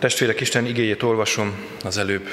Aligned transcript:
Testvérek, 0.00 0.40
Isten 0.40 0.66
igéjét 0.66 1.02
olvasom 1.02 1.64
az 1.84 1.98
előbb 1.98 2.28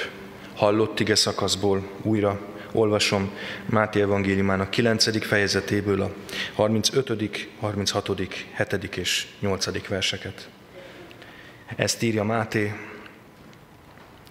hallott 0.56 1.00
ige 1.00 1.16
szakaszból 1.16 1.90
újra 2.02 2.40
olvasom 2.72 3.32
Máté 3.66 4.02
evangéliumának 4.02 4.70
9. 4.70 5.26
fejezetéből 5.26 6.02
a 6.02 6.12
35., 6.54 7.48
36., 7.60 8.10
7. 8.58 8.96
és 8.96 9.28
8. 9.40 9.88
verseket. 9.88 10.50
Ezt 11.76 12.04
írja 12.04 12.24
Máté. 12.24 12.74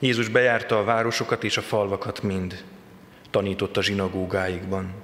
Jézus 0.01 0.29
bejárta 0.29 0.79
a 0.79 0.85
városokat 0.85 1.45
és 1.45 1.57
a 1.57 1.63
falvakat 1.63 2.23
mind, 2.23 2.65
tanított 3.31 3.77
a 3.77 3.83
zsinagógáikban, 3.83 4.95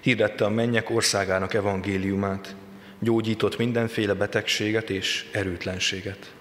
hirdette 0.00 0.44
a 0.44 0.50
mennyek 0.50 0.90
országának 0.90 1.54
evangéliumát, 1.54 2.54
gyógyított 2.98 3.58
mindenféle 3.58 4.14
betegséget 4.14 4.90
és 4.90 5.28
erőtlenséget. 5.32 6.32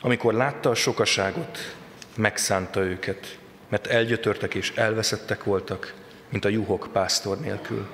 Amikor 0.00 0.34
látta 0.34 0.70
a 0.70 0.74
sokaságot, 0.74 1.76
megszánta 2.16 2.80
őket, 2.80 3.38
mert 3.68 3.86
elgyötörtek 3.86 4.54
és 4.54 4.72
elveszettek 4.74 5.44
voltak, 5.44 5.94
mint 6.28 6.44
a 6.44 6.48
juhok 6.48 6.88
pásztor 6.92 7.40
nélkül. 7.40 7.86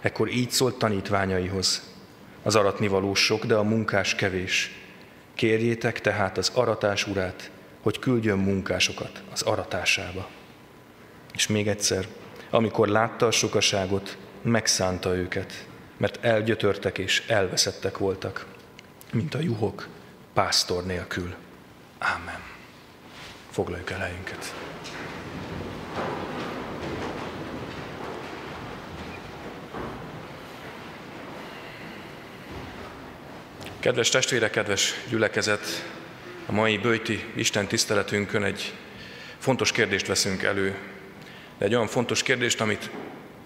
Ekkor 0.00 0.28
így 0.28 0.50
szólt 0.50 0.78
tanítványaihoz, 0.78 1.94
az 2.42 2.54
aratnivaló 2.54 3.14
sok, 3.14 3.44
de 3.44 3.54
a 3.54 3.62
munkás 3.62 4.14
kevés. 4.14 4.70
Kérjétek 5.34 6.00
tehát 6.00 6.38
az 6.38 6.50
aratás 6.54 7.06
urát, 7.06 7.50
hogy 7.82 7.98
küldjön 7.98 8.38
munkásokat 8.38 9.22
az 9.32 9.42
aratásába. 9.42 10.28
És 11.34 11.46
még 11.46 11.68
egyszer, 11.68 12.06
amikor 12.50 12.88
látta 12.88 13.26
a 13.26 13.30
sokaságot, 13.30 14.16
megszánta 14.42 15.16
őket, 15.16 15.66
mert 15.96 16.24
elgyötörtek 16.24 16.98
és 16.98 17.22
elveszettek 17.26 17.98
voltak, 17.98 18.46
mint 19.12 19.34
a 19.34 19.40
juhok 19.40 19.88
pásztor 20.36 20.84
nélkül. 20.84 21.34
Ámen. 21.98 22.40
Foglaljuk 23.50 23.90
el 23.90 23.98
helyünket. 23.98 24.54
Kedves 33.80 34.08
testvérek, 34.08 34.50
kedves 34.50 34.94
gyülekezet, 35.08 35.64
a 36.46 36.52
mai 36.52 36.78
bőjti 36.78 37.32
Isten 37.34 37.66
tiszteletünkön 37.66 38.42
egy 38.42 38.74
fontos 39.38 39.72
kérdést 39.72 40.06
veszünk 40.06 40.42
elő, 40.42 40.76
de 41.58 41.64
egy 41.64 41.74
olyan 41.74 41.86
fontos 41.86 42.22
kérdést, 42.22 42.60
amit 42.60 42.90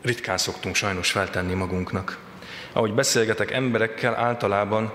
ritkán 0.03 0.39
szoktunk 0.39 0.75
sajnos 0.75 1.11
feltenni 1.11 1.55
magunknak. 1.55 2.19
Ahogy 2.73 2.92
beszélgetek 2.92 3.51
emberekkel, 3.51 4.14
általában 4.14 4.92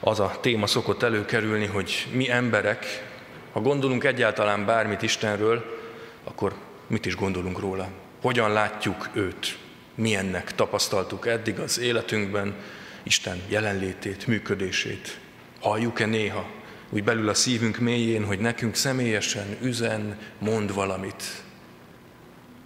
az 0.00 0.20
a 0.20 0.36
téma 0.40 0.66
szokott 0.66 1.02
előkerülni, 1.02 1.66
hogy 1.66 2.08
mi 2.12 2.30
emberek, 2.30 3.04
ha 3.52 3.60
gondolunk 3.60 4.04
egyáltalán 4.04 4.64
bármit 4.64 5.02
Istenről, 5.02 5.78
akkor 6.24 6.54
mit 6.86 7.06
is 7.06 7.16
gondolunk 7.16 7.58
róla? 7.58 7.88
Hogyan 8.22 8.52
látjuk 8.52 9.08
őt? 9.12 9.58
Milyennek 9.94 10.54
tapasztaltuk 10.54 11.26
eddig 11.26 11.58
az 11.58 11.78
életünkben 11.78 12.54
Isten 13.02 13.42
jelenlétét, 13.48 14.26
működését? 14.26 15.18
Halljuk-e 15.60 16.06
néha 16.06 16.46
úgy 16.90 17.04
belül 17.04 17.28
a 17.28 17.34
szívünk 17.34 17.78
mélyén, 17.78 18.24
hogy 18.24 18.38
nekünk 18.38 18.74
személyesen 18.74 19.56
üzen, 19.62 20.18
mond 20.38 20.74
valamit? 20.74 21.22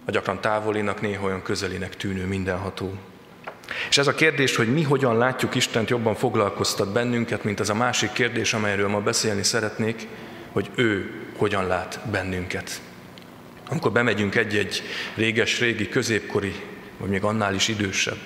A 0.04 0.10
gyakran 0.10 0.40
távolinak, 0.40 1.00
néha 1.00 1.24
olyan 1.24 1.42
közelinek 1.42 1.96
tűnő 1.96 2.26
mindenható. 2.26 2.94
És 3.88 3.98
ez 3.98 4.06
a 4.06 4.14
kérdés, 4.14 4.56
hogy 4.56 4.72
mi 4.72 4.82
hogyan 4.82 5.18
látjuk 5.18 5.54
Istent, 5.54 5.90
jobban 5.90 6.14
foglalkoztat 6.14 6.92
bennünket, 6.92 7.44
mint 7.44 7.60
az 7.60 7.70
a 7.70 7.74
másik 7.74 8.12
kérdés, 8.12 8.54
amelyről 8.54 8.88
ma 8.88 9.00
beszélni 9.00 9.42
szeretnék, 9.42 10.06
hogy 10.52 10.70
ő 10.74 11.10
hogyan 11.36 11.66
lát 11.66 12.00
bennünket. 12.10 12.80
Amikor 13.68 13.92
bemegyünk 13.92 14.34
egy-egy 14.34 14.82
réges-régi, 15.14 15.88
középkori, 15.88 16.54
vagy 16.98 17.08
még 17.08 17.22
annál 17.22 17.54
is 17.54 17.68
idősebb 17.68 18.18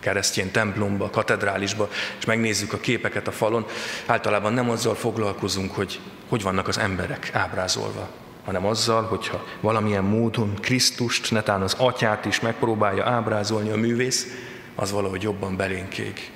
keresztény 0.00 0.50
templomba, 0.50 1.10
katedrálisba, 1.10 1.88
és 2.18 2.24
megnézzük 2.24 2.72
a 2.72 2.78
képeket 2.78 3.28
a 3.28 3.32
falon, 3.32 3.66
általában 4.06 4.52
nem 4.52 4.70
azzal 4.70 4.94
foglalkozunk, 4.94 5.74
hogy 5.74 6.00
hogy 6.32 6.42
vannak 6.42 6.68
az 6.68 6.78
emberek 6.78 7.30
ábrázolva, 7.32 8.08
hanem 8.44 8.66
azzal, 8.66 9.02
hogyha 9.02 9.46
valamilyen 9.60 10.04
módon 10.04 10.54
Krisztust, 10.60 11.30
netán 11.30 11.62
az 11.62 11.74
atyát 11.78 12.24
is 12.24 12.40
megpróbálja 12.40 13.06
ábrázolni 13.06 13.70
a 13.70 13.76
művész, 13.76 14.26
az 14.74 14.92
valahogy 14.92 15.22
jobban 15.22 15.56
belénkég. 15.56 16.30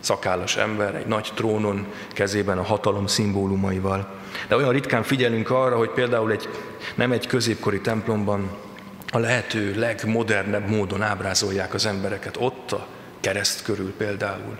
Szakállas 0.00 0.56
ember, 0.56 0.94
egy 0.94 1.06
nagy 1.06 1.30
trónon, 1.34 1.86
kezében 2.12 2.58
a 2.58 2.62
hatalom 2.62 3.06
szimbólumaival. 3.06 4.08
De 4.48 4.56
olyan 4.56 4.72
ritkán 4.72 5.02
figyelünk 5.02 5.50
arra, 5.50 5.76
hogy 5.76 5.90
például 5.90 6.30
egy, 6.30 6.48
nem 6.94 7.12
egy 7.12 7.26
középkori 7.26 7.80
templomban 7.80 8.50
a 9.10 9.18
lehető 9.18 9.74
legmodernebb 9.78 10.68
módon 10.68 11.02
ábrázolják 11.02 11.74
az 11.74 11.86
embereket. 11.86 12.36
Ott 12.38 12.72
a 12.72 12.86
kereszt 13.20 13.62
körül 13.62 13.94
például, 13.96 14.58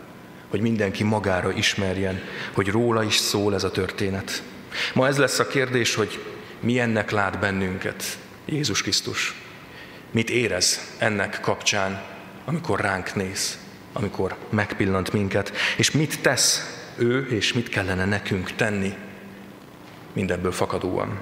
hogy 0.50 0.60
mindenki 0.60 1.04
magára 1.04 1.52
ismerjen, 1.52 2.20
hogy 2.52 2.68
róla 2.68 3.02
is 3.02 3.16
szól 3.16 3.54
ez 3.54 3.64
a 3.64 3.70
történet. 3.70 4.42
Ma 4.94 5.06
ez 5.06 5.18
lesz 5.18 5.38
a 5.38 5.46
kérdés, 5.46 5.94
hogy 5.94 6.22
milyennek 6.60 7.10
lát 7.10 7.38
bennünket 7.38 8.18
Jézus 8.44 8.82
Krisztus. 8.82 9.34
Mit 10.10 10.30
érez 10.30 10.94
ennek 10.98 11.40
kapcsán, 11.40 12.02
amikor 12.46 12.80
ránk 12.80 13.14
néz, 13.14 13.58
amikor 13.92 14.36
megpillant 14.50 15.12
minket, 15.12 15.52
és 15.76 15.90
mit 15.90 16.20
tesz 16.20 16.76
ő, 16.96 17.26
és 17.26 17.52
mit 17.52 17.68
kellene 17.68 18.04
nekünk 18.04 18.52
tenni 18.52 18.94
mindebből 20.12 20.52
fakadóan. 20.52 21.20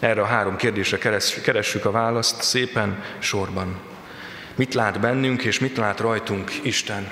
Erre 0.00 0.20
a 0.20 0.26
három 0.26 0.56
kérdésre 0.56 0.98
keressük 1.42 1.84
a 1.84 1.90
választ 1.90 2.42
szépen 2.42 3.02
sorban. 3.18 3.80
Mit 4.54 4.74
lát 4.74 5.00
bennünk, 5.00 5.44
és 5.44 5.58
mit 5.58 5.76
lát 5.76 6.00
rajtunk 6.00 6.50
Isten? 6.62 7.10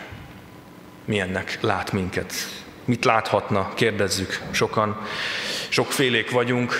Milyennek 1.04 1.58
lát 1.60 1.92
minket? 1.92 2.32
Mit 2.84 3.04
láthatna, 3.04 3.72
kérdezzük 3.74 4.40
sokan. 4.50 5.06
Sokfélék 5.68 6.30
vagyunk, 6.30 6.74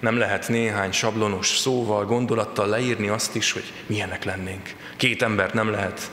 nem 0.00 0.16
lehet 0.16 0.48
néhány 0.48 0.92
sablonos 0.92 1.46
szóval, 1.46 2.04
gondolattal 2.04 2.66
leírni 2.66 3.08
azt 3.08 3.34
is, 3.34 3.52
hogy 3.52 3.72
milyenek 3.86 4.24
lennénk. 4.24 4.74
Két 4.96 5.22
embert 5.22 5.54
nem 5.54 5.70
lehet 5.70 6.10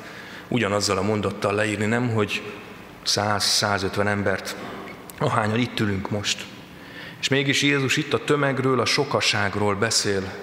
ugyanazzal 0.48 0.98
a 0.98 1.02
mondattal 1.02 1.54
leírni, 1.54 1.86
nem, 1.86 2.10
hogy 2.10 2.42
100-150 3.06 4.08
embert, 4.08 4.56
ahányan 5.20 5.60
itt 5.60 5.80
ülünk 5.80 6.10
most. 6.10 6.46
És 7.20 7.28
mégis 7.28 7.62
Jézus 7.62 7.98
itt 7.98 8.14
a 8.14 8.24
tömegről, 8.24 8.80
a 8.80 8.86
sokaságról 8.86 9.76
beszél 9.76 10.34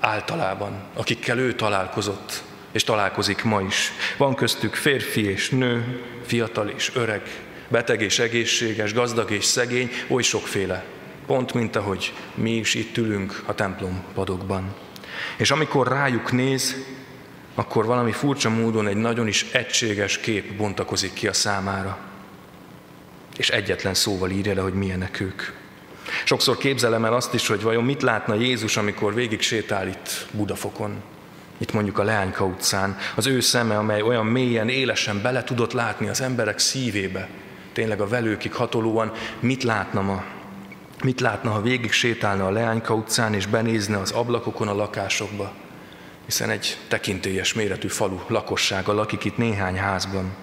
általában, 0.00 0.82
akikkel 0.94 1.38
ő 1.38 1.54
találkozott, 1.54 2.42
és 2.72 2.84
találkozik 2.84 3.44
ma 3.44 3.60
is. 3.60 3.92
Van 4.16 4.34
köztük 4.34 4.74
férfi 4.74 5.24
és 5.30 5.50
nő, 5.50 6.02
fiatal 6.26 6.68
és 6.68 6.90
öreg, 6.94 7.22
beteg 7.68 8.00
és 8.00 8.18
egészséges, 8.18 8.92
gazdag 8.92 9.30
és 9.30 9.44
szegény, 9.44 9.90
oly 10.08 10.22
sokféle. 10.22 10.84
Pont, 11.26 11.54
mint 11.54 11.76
ahogy 11.76 12.12
mi 12.34 12.50
is 12.50 12.74
itt 12.74 12.96
ülünk 12.96 13.42
a 13.46 13.54
templom 13.54 14.02
padokban. 14.14 14.74
És 15.36 15.50
amikor 15.50 15.88
rájuk 15.88 16.32
néz, 16.32 16.76
akkor 17.54 17.86
valami 17.86 18.12
furcsa 18.12 18.50
módon 18.50 18.86
egy 18.86 18.96
nagyon 18.96 19.26
is 19.26 19.42
egységes 19.52 20.18
kép 20.18 20.56
bontakozik 20.56 21.12
ki 21.12 21.26
a 21.28 21.32
számára. 21.32 21.98
És 23.36 23.48
egyetlen 23.50 23.94
szóval 23.94 24.30
írja 24.30 24.54
le, 24.54 24.60
hogy 24.60 24.74
milyenek 24.74 25.20
ők. 25.20 25.42
Sokszor 26.24 26.56
képzelem 26.56 27.04
el 27.04 27.14
azt 27.14 27.34
is, 27.34 27.46
hogy 27.46 27.62
vajon 27.62 27.84
mit 27.84 28.02
látna 28.02 28.34
Jézus, 28.34 28.76
amikor 28.76 29.14
végig 29.14 29.40
sétál 29.40 29.88
itt 29.88 30.26
Budafokon, 30.30 31.02
itt 31.58 31.72
mondjuk 31.72 31.98
a 31.98 32.02
Leányka 32.02 32.44
utcán, 32.44 32.98
az 33.14 33.26
ő 33.26 33.40
szeme, 33.40 33.78
amely 33.78 34.02
olyan 34.02 34.26
mélyen, 34.26 34.68
élesen 34.68 35.22
bele 35.22 35.44
tudott 35.44 35.72
látni 35.72 36.08
az 36.08 36.20
emberek 36.20 36.58
szívébe, 36.58 37.28
tényleg 37.72 38.00
a 38.00 38.08
velőkig 38.08 38.52
hatolóan, 38.52 39.12
mit 39.40 39.62
látna 39.62 40.00
ma? 40.00 40.24
Mit 41.06 41.20
látna, 41.20 41.50
ha 41.50 41.60
végig 41.60 41.92
sétálna 41.92 42.46
a 42.46 42.50
Leányka 42.50 42.94
utcán, 42.94 43.34
és 43.34 43.46
benézne 43.46 43.98
az 43.98 44.10
ablakokon 44.10 44.68
a 44.68 44.74
lakásokba? 44.74 45.52
Hiszen 46.24 46.50
egy 46.50 46.76
tekintélyes 46.88 47.54
méretű 47.54 47.88
falu 47.88 48.18
lakossága 48.26 48.92
lakik 48.92 49.24
itt 49.24 49.36
néhány 49.36 49.78
házban. 49.78 50.34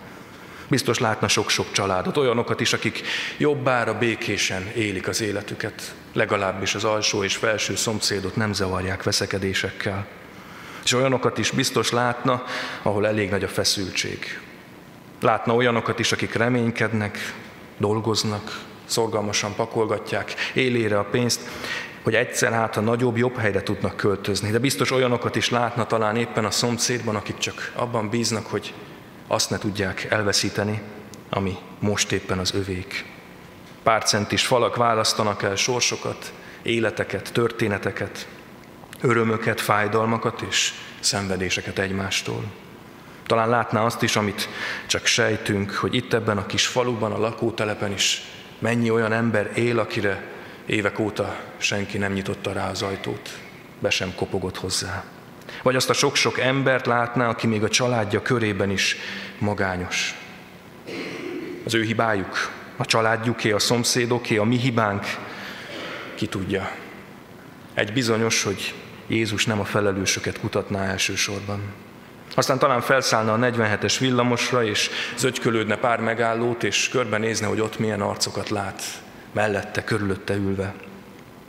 Biztos 0.68 1.00
látna 1.00 1.28
sok-sok 1.28 1.72
családot, 1.72 2.18
olyanokat 2.18 2.60
is, 2.60 2.74
akik 2.74 3.02
jobbára 3.38 3.98
békésen 3.98 4.72
élik 4.76 5.08
az 5.08 5.22
életüket, 5.22 5.96
legalábbis 6.14 6.76
az 6.76 6.84
alsó 6.84 7.24
és 7.24 7.36
felső 7.36 7.76
szomszédot 7.76 8.36
nem 8.36 8.54
zavarják 8.54 9.04
veszekedésekkel. 9.04 10.08
És 10.84 10.94
olyanokat 10.94 11.38
is 11.38 11.52
biztos 11.52 11.92
látna, 11.92 12.44
ahol 12.82 13.08
elég 13.08 13.30
nagy 13.30 13.44
a 13.44 13.48
feszültség. 13.48 14.40
Látna 15.22 15.56
olyanokat 15.56 16.00
is, 16.00 16.12
akik 16.12 16.34
reménykednek, 16.34 17.34
dolgoznak, 17.78 18.72
szorgalmasan 18.86 19.56
pakolgatják 19.56 20.34
élére 20.54 21.00
a 21.00 21.04
pénzt, 21.04 21.42
hogy 22.04 22.16
egyszer 22.16 22.52
hát 22.52 22.78
a 22.78 22.82
nagyobb, 22.82 23.18
jobb 23.18 23.38
helyre 23.38 23.64
tudnak 23.64 23.96
költözni. 23.96 24.52
De 24.52 24.60
biztos 24.60 24.92
olyanokat 24.92 25.36
is 25.36 25.50
látna 25.50 25.86
talán 25.86 26.16
éppen 26.16 26.46
a 26.46 26.52
szomszédban, 26.52 27.16
akik 27.16 27.38
csak 27.38 27.72
abban 27.76 28.10
bíznak, 28.10 28.46
hogy 28.46 28.74
azt 29.28 29.50
ne 29.50 29.58
tudják 29.58 30.04
elveszíteni, 30.10 30.82
ami 31.30 31.58
most 31.80 32.12
éppen 32.12 32.40
az 32.40 32.54
övék. 32.54 33.06
Pár 33.84 34.04
centis 34.04 34.46
falak 34.46 34.76
választanak 34.76 35.44
el 35.44 35.56
sorsokat, 35.56 36.34
életeket, 36.62 37.34
történeteket, 37.34 38.28
örömöket, 39.02 39.62
fájdalmakat 39.62 40.42
és 40.42 40.74
szenvedéseket 41.00 41.80
egymástól. 41.80 42.44
Talán 43.28 43.50
látná 43.50 43.82
azt 43.82 44.02
is, 44.02 44.16
amit 44.16 44.50
csak 44.88 45.06
sejtünk, 45.06 45.72
hogy 45.72 45.94
itt 45.94 46.14
ebben 46.14 46.38
a 46.38 46.46
kis 46.46 46.68
faluban, 46.68 47.12
a 47.12 47.20
lakótelepen 47.20 47.92
is 47.92 48.22
mennyi 48.64 48.90
olyan 48.90 49.14
ember 49.14 49.52
él, 49.56 49.80
akire 49.80 50.24
évek 50.66 51.00
óta 51.00 51.40
senki 51.58 51.98
nem 51.98 52.14
nyitotta 52.14 52.52
rá 52.52 52.70
az 52.70 52.82
ajtót, 52.82 53.30
be 53.80 53.90
sem 53.90 54.16
kopogott 54.16 54.58
hozzá. 54.58 55.04
Vagy 55.64 55.76
azt 55.76 55.90
a 55.90 55.94
sok-sok 55.94 56.40
embert 56.40 56.86
látná, 56.86 57.30
aki 57.30 57.48
még 57.48 57.64
a 57.64 57.70
családja 57.70 58.22
körében 58.22 58.70
is 58.70 58.98
magányos. 59.38 60.16
Az 61.66 61.74
ő 61.74 61.84
hibájuk, 61.84 62.52
a 62.78 62.86
családjuké, 62.86 63.52
a 63.52 63.60
szomszédoké, 63.60 64.38
a 64.38 64.44
mi 64.44 64.58
hibánk, 64.58 65.06
ki 66.16 66.28
tudja. 66.28 66.72
Egy 67.74 67.94
bizonyos, 67.94 68.44
hogy 68.44 68.74
Jézus 69.08 69.46
nem 69.46 69.60
a 69.60 69.66
felelősöket 69.66 70.40
kutatná 70.40 70.86
elsősorban. 70.86 71.62
Aztán 72.36 72.60
talán 72.60 72.82
felszállna 72.82 73.34
a 73.34 73.38
47-es 73.38 73.96
villamosra, 74.00 74.64
és 74.64 74.90
zögykölődne 75.18 75.76
pár 75.76 76.00
megállót, 76.00 76.64
és 76.64 76.90
körbenézne, 76.90 77.48
hogy 77.48 77.60
ott 77.60 77.80
milyen 77.80 78.02
arcokat 78.02 78.50
lát, 78.50 78.84
mellette, 79.32 79.84
körülötte 79.84 80.34
ülve. 80.34 80.74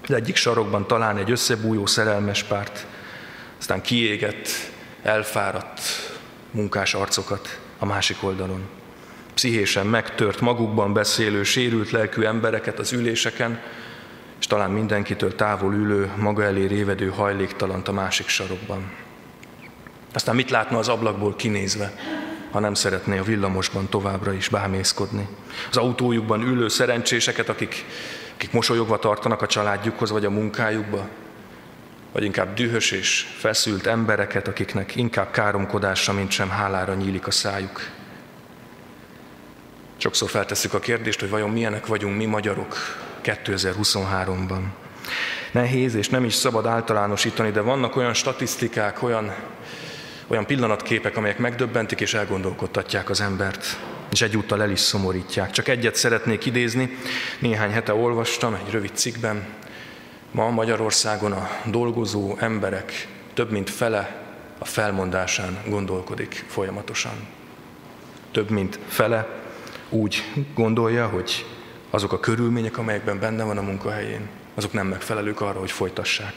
Az 0.02 0.14
egyik 0.14 0.36
sarokban 0.36 0.86
talán 0.86 1.16
egy 1.16 1.30
összebújó 1.30 1.86
szerelmes 1.86 2.42
párt, 2.42 2.86
aztán 3.58 3.82
kiégett, 3.82 4.48
elfáradt 5.02 5.80
munkás 6.50 6.94
arcokat 6.94 7.58
a 7.78 7.86
másik 7.86 8.16
oldalon. 8.20 8.68
Pszichésen 9.34 9.86
megtört, 9.86 10.40
magukban 10.40 10.92
beszélő, 10.92 11.42
sérült 11.42 11.90
lelkű 11.90 12.22
embereket 12.22 12.78
az 12.78 12.92
üléseken, 12.92 13.60
és 14.40 14.46
talán 14.46 14.70
mindenkitől 14.70 15.34
távol 15.34 15.74
ülő, 15.74 16.12
maga 16.16 16.42
elé 16.42 16.66
révedő 16.66 17.08
hajléktalant 17.08 17.88
a 17.88 17.92
másik 17.92 18.28
sarokban. 18.28 19.03
Aztán 20.14 20.34
mit 20.34 20.50
látna 20.50 20.78
az 20.78 20.88
ablakból 20.88 21.36
kinézve, 21.36 21.92
ha 22.50 22.60
nem 22.60 22.74
szeretné 22.74 23.18
a 23.18 23.22
villamosban 23.22 23.88
továbbra 23.88 24.32
is 24.32 24.48
bámészkodni? 24.48 25.28
Az 25.70 25.76
autójukban 25.76 26.42
ülő 26.42 26.68
szerencséseket, 26.68 27.48
akik, 27.48 27.84
akik 28.34 28.52
mosolyogva 28.52 28.98
tartanak 28.98 29.42
a 29.42 29.46
családjukhoz 29.46 30.10
vagy 30.10 30.24
a 30.24 30.30
munkájukba, 30.30 31.08
vagy 32.12 32.24
inkább 32.24 32.54
dühös 32.54 32.90
és 32.90 33.26
feszült 33.38 33.86
embereket, 33.86 34.48
akiknek 34.48 34.96
inkább 34.96 35.30
káromkodásra, 35.30 36.12
mint 36.12 36.30
sem 36.30 36.50
hálára 36.50 36.94
nyílik 36.94 37.26
a 37.26 37.30
szájuk. 37.30 37.80
Sokszor 39.96 40.30
feltesszük 40.30 40.74
a 40.74 40.78
kérdést, 40.78 41.20
hogy 41.20 41.30
vajon 41.30 41.50
milyenek 41.50 41.86
vagyunk 41.86 42.16
mi 42.16 42.24
magyarok 42.24 42.76
2023-ban. 43.24 44.62
Nehéz 45.52 45.94
és 45.94 46.08
nem 46.08 46.24
is 46.24 46.34
szabad 46.34 46.66
általánosítani, 46.66 47.50
de 47.50 47.60
vannak 47.60 47.96
olyan 47.96 48.14
statisztikák, 48.14 49.02
olyan, 49.02 49.34
olyan 50.26 50.46
pillanatképek, 50.46 51.16
amelyek 51.16 51.38
megdöbbentik 51.38 52.00
és 52.00 52.14
elgondolkodtatják 52.14 53.10
az 53.10 53.20
embert, 53.20 53.78
és 54.10 54.22
egyúttal 54.22 54.62
el 54.62 54.70
is 54.70 54.80
szomorítják. 54.80 55.50
Csak 55.50 55.68
egyet 55.68 55.94
szeretnék 55.94 56.46
idézni, 56.46 56.98
néhány 57.38 57.70
hete 57.70 57.94
olvastam 57.94 58.54
egy 58.54 58.70
rövid 58.70 58.90
cikkben, 58.94 59.46
Ma 60.34 60.50
Magyarországon 60.50 61.32
a 61.32 61.48
dolgozó 61.64 62.36
emberek 62.38 63.08
több 63.34 63.50
mint 63.50 63.70
fele 63.70 64.22
a 64.58 64.64
felmondásán 64.64 65.58
gondolkodik 65.68 66.44
folyamatosan. 66.48 67.12
Több 68.30 68.50
mint 68.50 68.78
fele 68.88 69.28
úgy 69.88 70.24
gondolja, 70.54 71.06
hogy 71.06 71.46
azok 71.90 72.12
a 72.12 72.20
körülmények, 72.20 72.78
amelyekben 72.78 73.18
benne 73.18 73.44
van 73.44 73.58
a 73.58 73.62
munkahelyén, 73.62 74.28
azok 74.54 74.72
nem 74.72 74.86
megfelelők 74.86 75.40
arra, 75.40 75.58
hogy 75.58 75.70
folytassák. 75.70 76.34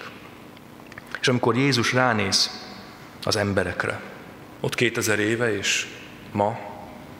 És 1.21 1.27
amikor 1.27 1.55
Jézus 1.55 1.93
ránéz 1.93 2.66
az 3.27 3.35
emberekre, 3.35 4.00
ott 4.59 4.75
2000 4.75 5.19
éve 5.19 5.57
és 5.57 5.88
ma 6.31 6.59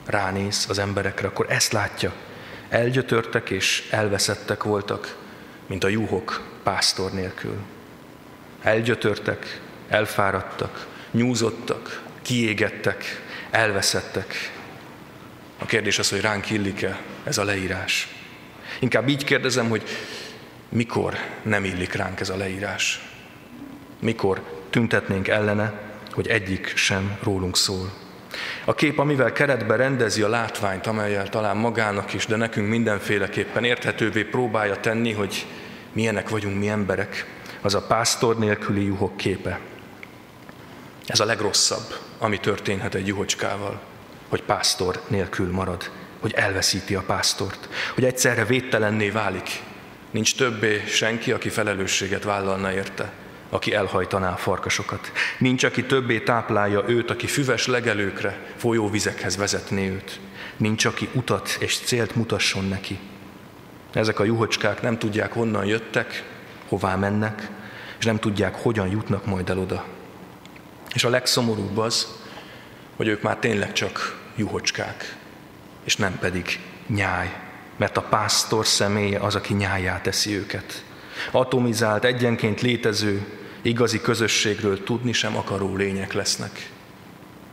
ránéz 0.06 0.66
az 0.70 0.80
emberekre, 0.80 1.28
akkor 1.28 1.46
ezt 1.50 1.72
látja. 1.72 2.14
Elgyötörtek 2.70 3.50
és 3.50 3.88
elveszettek 3.92 4.64
voltak, 4.64 5.18
mint 5.66 5.84
a 5.84 5.88
juhok 5.88 6.42
pásztor 6.64 7.12
nélkül. 7.12 7.58
Elgyötörtek, 8.62 9.62
elfáradtak, 9.88 10.88
nyúzottak, 11.12 12.02
kiégettek, 12.22 13.22
elveszettek. 13.50 14.52
A 15.58 15.66
kérdés 15.66 16.00
az, 16.00 16.10
hogy 16.10 16.22
ránk 16.22 16.50
illik-e 16.50 17.00
ez 17.24 17.38
a 17.38 17.44
leírás. 17.44 18.08
Inkább 18.80 19.08
így 19.08 19.24
kérdezem, 19.24 19.70
hogy 19.70 19.84
mikor 20.70 21.18
nem 21.42 21.64
illik 21.64 21.94
ránk 21.94 22.20
ez 22.20 22.30
a 22.30 22.38
leírás. 22.38 23.02
Mikor 24.00 24.42
tüntetnénk 24.70 25.28
ellene, 25.28 25.87
hogy 26.18 26.28
egyik 26.28 26.72
sem 26.76 27.18
rólunk 27.24 27.58
szól. 27.58 27.92
A 28.66 28.74
kép, 28.74 29.00
amivel 29.00 29.32
keretbe 29.32 29.76
rendezi 29.76 30.22
a 30.22 30.30
látványt, 30.30 30.88
amelyel 30.88 31.30
talán 31.30 31.58
magának 31.58 32.14
is, 32.14 32.26
de 32.26 32.36
nekünk 32.36 32.70
mindenféleképpen 32.70 33.64
érthetővé 33.64 34.24
próbálja 34.24 34.80
tenni, 34.80 35.12
hogy 35.12 35.46
milyenek 35.92 36.30
vagyunk 36.30 36.60
mi 36.60 36.68
emberek, 36.68 37.26
az 37.62 37.76
a 37.76 37.82
pásztor 37.82 38.38
nélküli 38.38 38.86
juhok 38.86 39.18
képe. 39.18 39.60
Ez 41.06 41.20
a 41.20 41.26
legrosszabb, 41.26 41.96
ami 42.18 42.40
történhet 42.40 42.96
egy 42.96 43.08
juhocskával, 43.08 43.82
hogy 44.30 44.44
pásztor 44.44 45.02
nélkül 45.08 45.52
marad, 45.52 45.92
hogy 46.20 46.34
elveszíti 46.34 46.96
a 46.96 47.04
pásztort, 47.06 47.70
hogy 47.94 48.06
egyszerre 48.06 48.46
védtelenné 48.46 49.10
válik. 49.10 49.50
Nincs 50.12 50.36
többé 50.36 50.84
senki, 50.88 51.32
aki 51.32 51.50
felelősséget 51.50 52.24
vállalna 52.24 52.74
érte, 52.74 53.12
aki 53.50 53.74
elhajtaná 53.74 54.32
a 54.32 54.38
farkasokat. 54.38 55.12
Nincs, 55.38 55.64
aki 55.64 55.84
többé 55.84 56.20
táplálja 56.20 56.84
őt, 56.88 57.12
aki 57.12 57.28
füves 57.28 57.68
legelőkre, 57.68 58.46
folyóvizekhez 58.56 59.38
vezetné 59.38 59.90
őt. 59.90 60.20
Nincs, 60.58 60.86
aki 60.86 61.10
utat 61.14 61.58
és 61.60 61.78
célt 61.78 62.16
mutasson 62.16 62.66
neki. 62.66 63.00
Ezek 63.94 64.20
a 64.20 64.24
juhocskák 64.24 64.82
nem 64.82 64.98
tudják, 64.98 65.34
honnan 65.34 65.66
jöttek, 65.66 66.24
hová 66.68 66.96
mennek, 66.96 67.50
és 68.00 68.06
nem 68.06 68.20
tudják, 68.20 68.56
hogyan 68.56 68.88
jutnak 68.88 69.26
majd 69.26 69.50
el 69.50 69.60
oda. 69.60 69.86
És 70.94 71.04
a 71.04 71.10
legszomorúbb 71.10 71.78
az, 71.78 72.08
hogy 72.96 73.08
ők 73.08 73.22
már 73.22 73.38
tényleg 73.38 73.74
csak 73.74 74.20
juhocskák, 74.36 75.16
és 75.84 75.96
nem 75.96 76.18
pedig 76.20 76.60
nyáj, 76.88 77.34
mert 77.78 77.98
a 77.98 78.02
pásztor 78.02 78.66
személye 78.66 79.20
az, 79.20 79.36
aki 79.36 79.54
nyáját 79.54 80.04
teszi 80.04 80.36
őket. 80.36 80.84
Atomizált, 81.32 82.04
egyenként 82.04 82.62
létező, 82.62 83.26
igazi 83.62 84.02
közösségről 84.02 84.84
tudni 84.84 85.12
sem 85.12 85.38
akaró 85.38 85.76
lények 85.76 86.14
lesznek. 86.14 86.70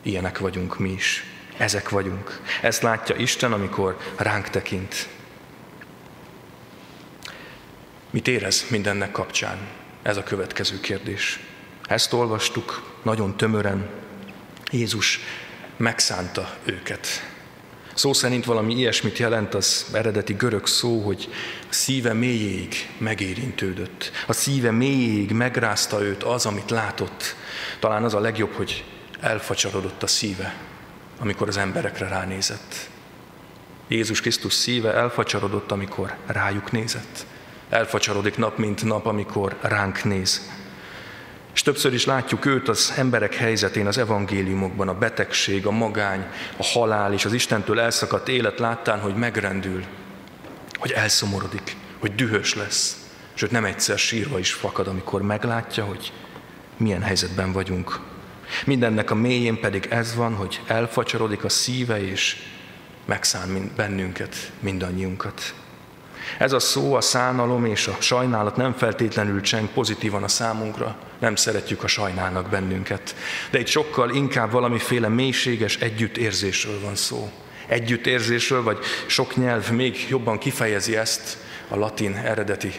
Ilyenek 0.03 0.39
vagyunk 0.39 0.79
mi 0.79 0.91
is. 0.91 1.25
Ezek 1.57 1.89
vagyunk. 1.89 2.41
Ezt 2.63 2.83
látja 2.83 3.17
Isten, 3.17 3.53
amikor 3.53 3.97
ránk 4.17 4.49
tekint. 4.49 5.09
Mit 8.11 8.29
érez 8.29 8.67
mindennek 8.71 9.13
kapcsán? 9.13 9.59
Ez 10.03 10.17
a 10.17 10.23
következő 10.23 10.81
kérdés. 10.81 11.41
Ezt 11.83 12.13
olvastuk 12.13 12.93
nagyon 13.03 13.37
tömören. 13.37 13.91
Jézus 14.71 15.21
megszánta 15.77 16.57
őket. 16.65 17.34
Szó 17.95 18.13
szerint 18.13 18.45
valami 18.45 18.75
ilyesmit 18.75 19.19
jelent 19.19 19.55
az 19.55 19.87
eredeti 19.93 20.33
görög 20.33 20.67
szó, 20.67 21.01
hogy 21.01 21.29
szíve 21.69 22.13
mélyéig 22.13 22.75
megérintődött. 22.99 24.11
A 24.27 24.33
szíve 24.33 24.71
mélyéig 24.71 25.31
megrázta 25.31 26.03
őt 26.03 26.23
az, 26.23 26.47
amit 26.47 26.71
látott. 26.71 27.37
Talán 27.81 28.05
az 28.05 28.15
a 28.15 28.21
legjobb, 28.21 28.53
hogy 28.53 28.85
elfacsarodott 29.21 30.03
a 30.03 30.07
szíve, 30.07 30.55
amikor 31.19 31.49
az 31.49 31.57
emberekre 31.57 32.09
ránézett. 32.09 32.89
Jézus 33.89 34.21
Krisztus 34.21 34.53
szíve 34.53 34.93
elfacsarodott, 34.93 35.71
amikor 35.71 36.15
rájuk 36.27 36.73
nézett 36.73 37.27
elfacsarodik 37.75 38.37
nap 38.37 38.59
mint 38.59 38.85
nap, 38.85 39.07
amikor 39.07 39.57
ránk 39.61 40.05
néz. 40.05 40.51
És 41.55 41.63
többször 41.63 41.95
is 41.95 42.05
látjuk 42.05 42.45
őt 42.45 42.69
az 42.69 42.93
emberek 42.97 43.35
helyzetén, 43.35 43.87
az 43.87 43.99
evangéliumokban, 43.99 44.89
a 44.89 44.99
betegség, 44.99 45.67
a 45.67 45.71
magány, 45.71 46.27
a 46.57 46.65
halál 46.65 47.13
és 47.13 47.25
az 47.25 47.33
Istentől 47.33 47.81
elszakadt 47.81 48.29
élet 48.29 48.59
láttán, 48.59 49.01
hogy 49.01 49.15
megrendül, 49.15 49.85
hogy 50.79 50.91
elszomorodik, 50.91 51.77
hogy 51.99 52.15
dühös 52.15 52.55
lesz, 52.55 52.97
sőt 53.35 53.51
nem 53.51 53.65
egyszer 53.65 53.99
sírva 53.99 54.39
is 54.39 54.53
fakad, 54.53 54.87
amikor 54.87 55.23
meglátja, 55.23 55.85
hogy 55.85 56.13
milyen 56.77 57.03
helyzetben 57.03 57.53
vagyunk. 57.53 58.01
Mindennek 58.67 59.11
a 59.11 59.15
mélyén 59.15 59.61
pedig 59.61 59.87
ez 59.91 60.15
van, 60.15 60.35
hogy 60.35 60.61
elfacsarodik 60.67 61.45
a 61.45 61.49
szíve, 61.49 62.11
és 62.11 62.37
megszán 63.05 63.73
bennünket, 63.77 64.53
mindannyiunkat. 64.61 65.55
Ez 66.39 66.53
a 66.53 66.59
szó, 66.59 66.95
a 66.95 67.01
szánalom 67.01 67.65
és 67.65 67.87
a 67.87 67.97
sajnálat 68.01 68.57
nem 68.57 68.73
feltétlenül 68.73 69.41
cseng 69.41 69.69
pozitívan 69.69 70.23
a 70.23 70.29
számunkra, 70.29 70.97
nem 71.19 71.37
szeretjük, 71.37 71.83
a 71.83 71.87
sajnálnak 71.87 72.49
bennünket. 72.49 73.15
De 73.51 73.59
itt 73.59 73.67
sokkal 73.67 74.11
inkább 74.11 74.51
valamiféle 74.51 75.09
mélységes 75.09 75.77
együttérzésről 75.77 76.81
van 76.81 76.95
szó. 76.95 77.31
együttérzésről, 77.67 78.63
vagy 78.63 78.79
sok 79.07 79.37
nyelv 79.37 79.71
még 79.71 80.07
jobban 80.09 80.39
kifejezi 80.39 80.97
ezt 80.97 81.39
a 81.69 81.77
latin 81.77 82.15
eredeti 82.15 82.73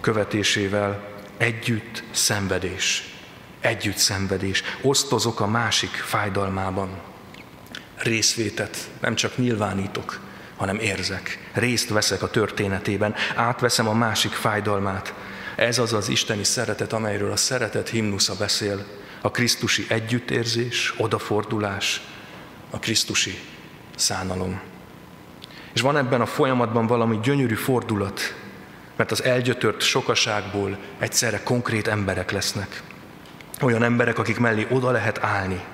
követésével, 0.00 1.12
együtt 1.36 2.02
szenvedés. 2.10 3.14
Együtt 3.60 3.96
szenvedés. 3.96 4.62
Osztozok 4.82 5.40
a 5.40 5.46
másik 5.46 5.90
fájdalmában. 5.90 6.88
Részvétet 7.96 8.76
nem 9.00 9.14
csak 9.14 9.36
nyilvánítok, 9.36 10.20
hanem 10.56 10.78
érzek. 10.78 11.48
Részt 11.52 11.88
veszek 11.88 12.22
a 12.22 12.30
történetében, 12.30 13.14
átveszem 13.34 13.88
a 13.88 13.94
másik 13.94 14.32
fájdalmát. 14.32 15.14
Ez 15.56 15.78
az 15.78 15.92
az 15.92 16.08
isteni 16.08 16.44
szeretet, 16.44 16.92
amelyről 16.92 17.32
a 17.32 17.36
szeretet 17.36 17.88
himnusza 17.88 18.34
beszél. 18.38 18.84
A 19.20 19.30
Krisztusi 19.30 19.86
együttérzés, 19.88 20.94
odafordulás, 20.96 22.00
a 22.70 22.78
Krisztusi 22.78 23.38
szánalom. 23.96 24.60
És 25.72 25.80
van 25.80 25.96
ebben 25.96 26.20
a 26.20 26.26
folyamatban 26.26 26.86
valami 26.86 27.18
gyönyörű 27.22 27.54
fordulat, 27.54 28.34
mert 28.96 29.10
az 29.10 29.22
elgyötört 29.22 29.80
sokaságból 29.80 30.78
egyszerre 30.98 31.42
konkrét 31.42 31.88
emberek 31.88 32.30
lesznek. 32.30 32.82
Olyan 33.60 33.82
emberek, 33.82 34.18
akik 34.18 34.38
mellé 34.38 34.66
oda 34.70 34.90
lehet 34.90 35.18
állni. 35.22 35.64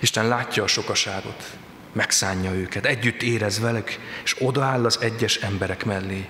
Isten 0.00 0.28
látja 0.28 0.62
a 0.62 0.66
sokaságot, 0.66 1.44
megszánja 1.92 2.52
őket, 2.52 2.86
együtt 2.86 3.22
érez 3.22 3.60
velük, 3.60 3.98
és 4.24 4.36
odaáll 4.38 4.84
az 4.84 4.98
egyes 5.00 5.36
emberek 5.36 5.84
mellé. 5.84 6.28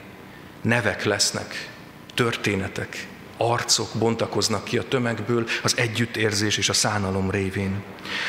Nevek 0.63 1.05
lesznek, 1.05 1.69
történetek, 2.15 3.07
arcok 3.37 3.89
bontakoznak 3.99 4.65
ki 4.65 4.79
a 4.79 4.89
tömegből 4.89 5.47
az 5.63 5.77
együttérzés 5.77 6.57
és 6.57 6.69
a 6.69 6.73
szánalom 6.73 7.31
révén. 7.31 7.83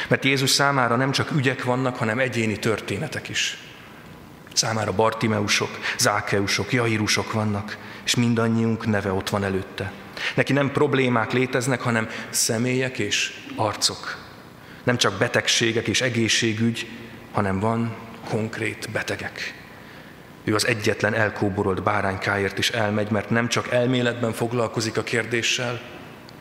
Mert 0.08 0.26
Jézus 0.26 0.50
számára 0.50 0.96
nem 0.96 1.12
csak 1.12 1.32
ügyek 1.32 1.64
vannak, 1.64 1.98
hanem 1.98 2.20
egyéni 2.20 2.60
történetek 2.60 3.30
is. 3.30 3.58
Számára 4.54 4.92
Bartimeusok, 4.92 5.80
Zákeusok, 5.98 6.74
Jairusok 6.74 7.32
vannak, 7.32 7.78
és 8.06 8.16
mindannyiunk 8.16 8.86
neve 8.86 9.12
ott 9.12 9.30
van 9.30 9.44
előtte. 9.44 9.92
Neki 10.36 10.54
nem 10.54 10.72
problémák 10.72 11.32
léteznek, 11.32 11.82
hanem 11.82 12.10
személyek 12.30 13.00
és 13.00 13.34
arcok. 13.56 14.18
Nem 14.84 14.98
csak 14.98 15.18
betegségek 15.18 15.88
és 15.88 16.02
egészségügy, 16.02 16.88
hanem 17.32 17.60
van 17.60 17.96
konkrét 18.30 18.90
betegek. 18.92 19.54
Ő 20.44 20.56
az 20.56 20.68
egyetlen 20.68 21.14
elkóborolt 21.14 21.84
báránykáért 21.84 22.58
is 22.58 22.70
elmegy, 22.70 23.12
mert 23.12 23.30
nem 23.30 23.48
csak 23.48 23.72
elméletben 23.72 24.34
foglalkozik 24.34 24.98
a 24.98 25.04
kérdéssel, 25.04 25.82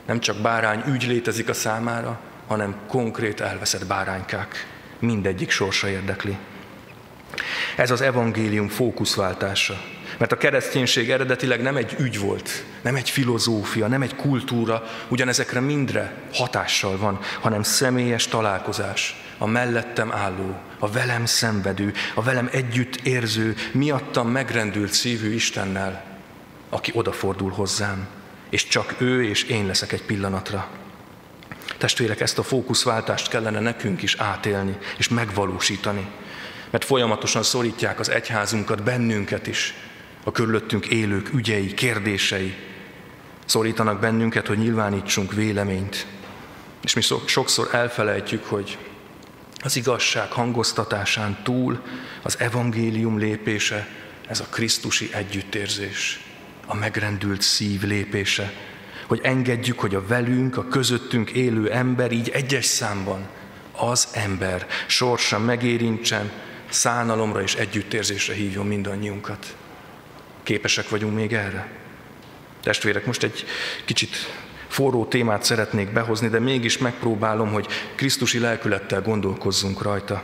nem 0.06 0.20
csak 0.20 0.36
bárány 0.36 0.82
ügy 0.86 1.06
létezik 1.06 1.48
a 1.48 1.52
számára, 1.52 2.20
hanem 2.46 2.76
konkrét 2.88 3.40
elveszett 3.40 3.86
báránykák. 3.86 4.66
Mindegyik 4.98 5.50
sorsa 5.50 5.88
érdekli. 5.88 6.36
Ez 7.76 7.90
az 7.90 8.00
evangélium 8.00 8.68
fókuszváltása. 8.68 9.80
Mert 10.18 10.32
a 10.32 10.36
kereszténység 10.36 11.10
eredetileg 11.10 11.62
nem 11.62 11.76
egy 11.76 11.94
ügy 11.98 12.18
volt, 12.18 12.64
nem 12.82 12.96
egy 12.96 13.10
filozófia, 13.10 13.86
nem 13.86 14.02
egy 14.02 14.16
kultúra, 14.16 14.82
ugyanezekre 15.08 15.60
mindre 15.60 16.14
hatással 16.32 16.96
van, 16.96 17.18
hanem 17.40 17.62
személyes 17.62 18.26
találkozás, 18.26 19.16
a 19.42 19.46
mellettem 19.46 20.12
álló, 20.12 20.58
a 20.78 20.90
velem 20.90 21.26
szenvedő, 21.26 21.92
a 22.14 22.22
velem 22.22 22.48
együtt 22.52 22.96
érző, 22.96 23.54
miattam 23.72 24.28
megrendült 24.28 24.92
szívű 24.92 25.34
Istennel, 25.34 26.04
aki 26.68 26.90
odafordul 26.94 27.50
hozzám, 27.50 28.06
és 28.50 28.66
csak 28.66 28.94
ő 28.98 29.24
és 29.24 29.42
én 29.42 29.66
leszek 29.66 29.92
egy 29.92 30.02
pillanatra. 30.02 30.68
Testvérek, 31.78 32.20
ezt 32.20 32.38
a 32.38 32.42
fókuszváltást 32.42 33.28
kellene 33.28 33.60
nekünk 33.60 34.02
is 34.02 34.14
átélni 34.14 34.78
és 34.98 35.08
megvalósítani, 35.08 36.06
mert 36.70 36.84
folyamatosan 36.84 37.42
szorítják 37.42 38.00
az 38.00 38.10
egyházunkat, 38.10 38.82
bennünket 38.82 39.46
is, 39.46 39.74
a 40.24 40.32
körülöttünk 40.32 40.86
élők 40.86 41.32
ügyei, 41.34 41.74
kérdései, 41.74 42.54
szorítanak 43.44 44.00
bennünket, 44.00 44.46
hogy 44.46 44.58
nyilvánítsunk 44.58 45.32
véleményt. 45.32 46.06
És 46.82 46.94
mi 46.94 47.00
sokszor 47.26 47.68
elfelejtjük, 47.72 48.44
hogy 48.44 48.78
az 49.62 49.76
igazság 49.76 50.32
hangoztatásán 50.32 51.42
túl 51.42 51.82
az 52.22 52.38
evangélium 52.38 53.18
lépése, 53.18 53.88
ez 54.28 54.40
a 54.40 54.46
Krisztusi 54.50 55.08
együttérzés, 55.12 56.20
a 56.66 56.74
megrendült 56.74 57.40
szív 57.40 57.82
lépése, 57.82 58.52
hogy 59.06 59.20
engedjük, 59.22 59.80
hogy 59.80 59.94
a 59.94 60.06
velünk, 60.06 60.56
a 60.56 60.68
közöttünk 60.68 61.30
élő 61.30 61.70
ember 61.70 62.12
így 62.12 62.28
egyes 62.28 62.64
számban 62.64 63.28
az 63.72 64.08
ember 64.12 64.66
sorsa 64.86 65.38
megérintsen, 65.38 66.30
szánalomra 66.68 67.42
és 67.42 67.54
együttérzésre 67.54 68.34
hívjon 68.34 68.66
mindannyiunkat. 68.66 69.56
Képesek 70.42 70.88
vagyunk 70.88 71.14
még 71.14 71.32
erre? 71.32 71.68
Testvérek, 72.62 73.06
most 73.06 73.22
egy 73.22 73.44
kicsit 73.84 74.16
forró 74.70 75.04
témát 75.04 75.44
szeretnék 75.44 75.92
behozni, 75.92 76.28
de 76.28 76.38
mégis 76.38 76.78
megpróbálom, 76.78 77.52
hogy 77.52 77.66
Krisztusi 77.94 78.38
lelkülettel 78.38 79.02
gondolkozzunk 79.02 79.82
rajta. 79.82 80.22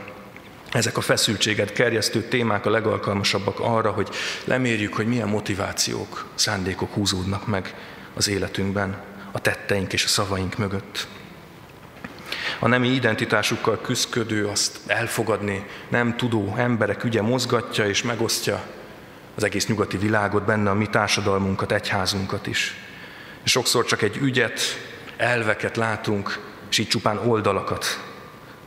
Ezek 0.71 0.97
a 0.97 1.01
feszültséget 1.01 1.73
kerjesztő 1.73 2.21
témák 2.21 2.65
a 2.65 2.69
legalkalmasabbak 2.69 3.59
arra, 3.59 3.91
hogy 3.91 4.09
lemérjük, 4.43 4.93
hogy 4.93 5.07
milyen 5.07 5.27
motivációk, 5.27 6.25
szándékok 6.35 6.93
húzódnak 6.93 7.47
meg 7.47 7.75
az 8.13 8.27
életünkben, 8.27 9.01
a 9.31 9.39
tetteink 9.39 9.93
és 9.93 10.03
a 10.03 10.07
szavaink 10.07 10.57
mögött. 10.57 11.07
A 12.59 12.67
nemi 12.67 12.87
identitásukkal 12.87 13.81
küzdködő, 13.81 14.47
azt 14.47 14.79
elfogadni 14.85 15.65
nem 15.89 16.17
tudó 16.17 16.53
emberek 16.57 17.03
ügye 17.03 17.21
mozgatja 17.21 17.87
és 17.87 18.03
megosztja 18.03 18.63
az 19.35 19.43
egész 19.43 19.67
nyugati 19.67 19.97
világot, 19.97 20.45
benne 20.45 20.69
a 20.69 20.73
mi 20.73 20.87
társadalmunkat, 20.87 21.71
egyházunkat 21.71 22.47
is. 22.47 22.86
Sokszor 23.47 23.85
csak 23.85 24.01
egy 24.01 24.17
ügyet, 24.17 24.59
elveket 25.17 25.77
látunk, 25.77 26.39
és 26.69 26.77
így 26.77 26.87
csupán 26.87 27.17
oldalakat 27.17 28.03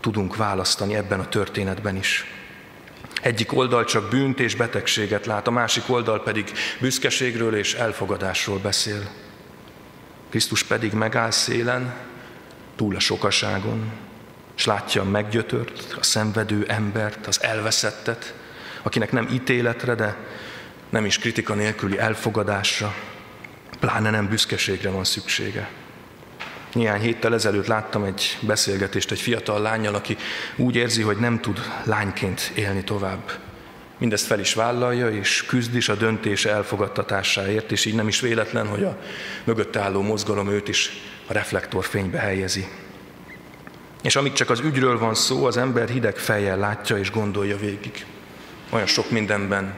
tudunk 0.00 0.36
választani 0.36 0.94
ebben 0.94 1.20
a 1.20 1.28
történetben 1.28 1.96
is. 1.96 2.24
Egyik 3.22 3.52
oldal 3.52 3.84
csak 3.84 4.10
bűnt 4.10 4.40
és 4.40 4.54
betegséget 4.54 5.26
lát, 5.26 5.46
a 5.46 5.50
másik 5.50 5.82
oldal 5.86 6.22
pedig 6.22 6.52
büszkeségről 6.80 7.56
és 7.56 7.74
elfogadásról 7.74 8.58
beszél. 8.58 9.08
Krisztus 10.30 10.64
pedig 10.64 10.92
megáll 10.92 11.30
szélen, 11.30 11.94
túl 12.76 12.96
a 12.96 13.00
sokaságon, 13.00 13.92
és 14.56 14.64
látja 14.64 15.02
a 15.02 15.10
meggyötört, 15.10 15.96
a 15.98 16.02
szenvedő 16.02 16.64
embert, 16.68 17.26
az 17.26 17.42
elveszettet, 17.42 18.34
akinek 18.82 19.12
nem 19.12 19.28
ítéletre, 19.32 19.94
de 19.94 20.16
nem 20.88 21.04
is 21.04 21.18
kritika 21.18 21.54
nélküli 21.54 21.98
elfogadásra, 21.98 22.94
pláne 23.80 24.10
nem 24.10 24.28
büszkeségre 24.28 24.90
van 24.90 25.04
szüksége. 25.04 25.68
Néhány 26.72 27.00
héttel 27.00 27.34
ezelőtt 27.34 27.66
láttam 27.66 28.04
egy 28.04 28.38
beszélgetést 28.40 29.10
egy 29.10 29.20
fiatal 29.20 29.60
lányjal, 29.60 29.94
aki 29.94 30.16
úgy 30.56 30.76
érzi, 30.76 31.02
hogy 31.02 31.16
nem 31.16 31.40
tud 31.40 31.60
lányként 31.84 32.52
élni 32.54 32.84
tovább. 32.84 33.38
Mindezt 33.98 34.26
fel 34.26 34.40
is 34.40 34.54
vállalja, 34.54 35.10
és 35.10 35.44
küzd 35.46 35.74
is 35.74 35.88
a 35.88 35.94
döntése 35.94 36.50
elfogadtatásáért, 36.50 37.72
és 37.72 37.84
így 37.84 37.94
nem 37.94 38.08
is 38.08 38.20
véletlen, 38.20 38.66
hogy 38.66 38.84
a 38.84 38.98
mögötte 39.44 39.80
álló 39.80 40.02
mozgalom 40.02 40.48
őt 40.48 40.68
is 40.68 40.90
a 41.26 41.32
reflektorfénybe 41.32 42.18
helyezi. 42.18 42.68
És 44.02 44.16
amíg 44.16 44.32
csak 44.32 44.50
az 44.50 44.60
ügyről 44.60 44.98
van 44.98 45.14
szó, 45.14 45.44
az 45.44 45.56
ember 45.56 45.88
hideg 45.88 46.16
fejjel 46.16 46.58
látja 46.58 46.98
és 46.98 47.10
gondolja 47.10 47.56
végig. 47.56 48.06
Olyan 48.70 48.86
sok 48.86 49.10
mindenben 49.10 49.74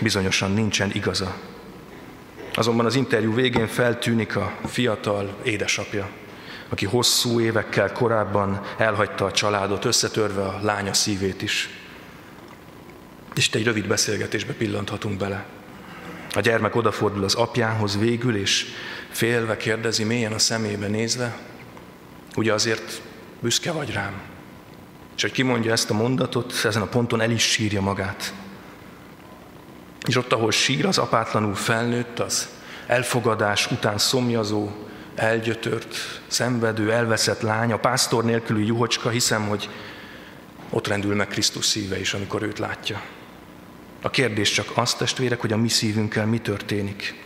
bizonyosan 0.00 0.52
nincsen 0.52 0.90
igaza. 0.92 1.36
Azonban 2.54 2.86
az 2.86 2.94
interjú 2.94 3.34
végén 3.34 3.66
feltűnik 3.66 4.36
a 4.36 4.52
fiatal 4.66 5.36
édesapja, 5.42 6.08
aki 6.68 6.86
hosszú 6.86 7.40
évekkel 7.40 7.92
korábban 7.92 8.60
elhagyta 8.78 9.24
a 9.24 9.32
családot, 9.32 9.84
összetörve 9.84 10.42
a 10.42 10.58
lánya 10.62 10.92
szívét 10.92 11.42
is. 11.42 11.68
És 13.34 13.46
itt 13.46 13.54
egy 13.54 13.64
rövid 13.64 13.86
beszélgetésbe 13.86 14.52
pillanthatunk 14.52 15.18
bele. 15.18 15.44
A 16.34 16.40
gyermek 16.40 16.76
odafordul 16.76 17.24
az 17.24 17.34
apjához 17.34 17.98
végül, 17.98 18.36
és 18.36 18.66
félve 19.10 19.56
kérdezi, 19.56 20.04
mélyen 20.04 20.32
a 20.32 20.38
szemébe 20.38 20.86
nézve, 20.86 21.38
ugye 22.36 22.52
azért 22.52 23.02
büszke 23.40 23.72
vagy 23.72 23.92
rám. 23.92 24.20
És 25.16 25.22
hogy 25.22 25.32
kimondja 25.32 25.72
ezt 25.72 25.90
a 25.90 25.94
mondatot, 25.94 26.52
ezen 26.64 26.82
a 26.82 26.86
ponton 26.86 27.20
el 27.20 27.30
is 27.30 27.42
sírja 27.42 27.80
magát. 27.80 28.32
És 30.06 30.16
ott, 30.16 30.32
ahol 30.32 30.50
sír 30.50 30.86
az 30.86 30.98
apátlanul 30.98 31.54
felnőtt, 31.54 32.18
az 32.18 32.48
elfogadás 32.86 33.70
után 33.70 33.98
szomjazó, 33.98 34.68
elgyötört, 35.14 35.96
szenvedő, 36.26 36.92
elveszett 36.92 37.40
lány, 37.40 37.72
a 37.72 37.76
pásztor 37.76 38.24
nélküli 38.24 38.66
juhocska, 38.66 39.08
hiszem, 39.08 39.48
hogy 39.48 39.68
ott 40.70 40.86
rendül 40.86 41.14
meg 41.14 41.28
Krisztus 41.28 41.64
szíve 41.64 42.00
is, 42.00 42.14
amikor 42.14 42.42
őt 42.42 42.58
látja. 42.58 43.02
A 44.02 44.10
kérdés 44.10 44.50
csak 44.50 44.70
az, 44.74 44.94
testvérek, 44.94 45.40
hogy 45.40 45.52
a 45.52 45.56
mi 45.56 45.68
szívünkkel 45.68 46.26
mi 46.26 46.38
történik. 46.38 47.20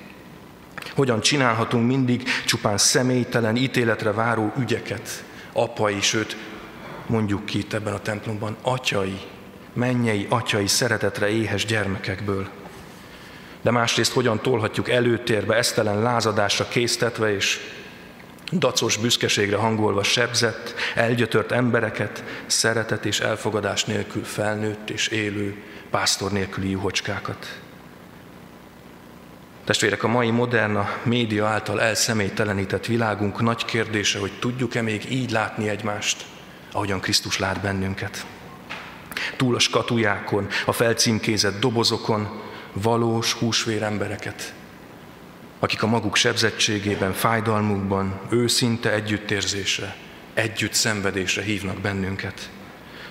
Hogyan 0.95 1.21
csinálhatunk 1.21 1.87
mindig 1.87 2.23
csupán 2.47 2.79
személytelen, 2.79 3.57
ítéletre 3.57 4.13
váró 4.13 4.53
ügyeket, 4.59 5.25
apai, 5.53 6.01
sőt, 6.01 6.37
mondjuk 7.07 7.45
ki 7.45 7.59
itt 7.59 7.73
ebben 7.73 7.93
a 7.93 8.01
templomban, 8.01 8.57
atyai 8.63 9.21
mennyei, 9.73 10.27
atyai 10.29 10.67
szeretetre 10.67 11.29
éhes 11.29 11.65
gyermekekből. 11.65 12.49
De 13.67 13.73
másrészt 13.73 14.13
hogyan 14.13 14.41
tolhatjuk 14.43 14.89
előtérbe, 14.89 15.55
esztelen 15.55 16.03
lázadásra 16.03 16.69
késztetve 16.69 17.35
és 17.35 17.61
dacos 18.53 18.97
büszkeségre 18.97 19.57
hangolva 19.57 20.03
sebzett, 20.03 20.75
elgyötört 20.95 21.53
embereket, 21.53 22.25
szeretet 22.47 23.05
és 23.05 23.21
elfogadás 23.21 23.85
nélkül 23.85 24.25
felnőtt 24.25 24.91
és 24.91 25.09
élő, 25.09 25.63
pásztor 25.91 26.33
nélküli 26.33 26.71
juhocskákat. 26.71 27.59
Testvérek, 29.65 30.03
a 30.03 30.09
mai 30.09 30.31
modern, 30.31 30.77
a 30.77 30.89
média 31.03 31.47
által 31.47 31.81
elszemélytelenített 31.81 32.87
világunk 32.87 33.41
nagy 33.41 33.65
kérdése, 33.65 34.19
hogy 34.19 34.33
tudjuk-e 34.39 34.83
még 34.83 35.11
így 35.11 35.31
látni 35.31 35.69
egymást, 35.69 36.25
ahogyan 36.73 37.01
Krisztus 37.01 37.39
lát 37.39 37.61
bennünket. 37.61 38.27
Túl 39.37 39.55
a 39.55 39.59
skatujákon, 39.59 40.47
a 40.67 40.73
felcímkézett 40.73 41.61
dobozokon 41.61 42.45
valós 42.83 43.33
húsvér 43.33 43.83
embereket, 43.83 44.55
akik 45.59 45.83
a 45.83 45.87
maguk 45.87 46.17
sebzettségében, 46.17 47.13
fájdalmukban 47.13 48.21
őszinte 48.31 48.93
együttérzésre, 48.93 49.97
együtt 50.35 50.73
szenvedésre 50.73 51.43
hívnak 51.43 51.81
bennünket. 51.81 52.51